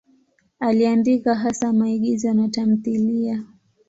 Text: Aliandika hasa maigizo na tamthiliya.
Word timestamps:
Aliandika 0.59 1.35
hasa 1.35 1.73
maigizo 1.73 2.33
na 2.33 2.47
tamthiliya. 2.49 3.43